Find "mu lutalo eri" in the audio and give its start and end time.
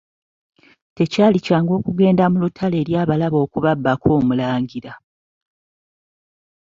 2.31-2.93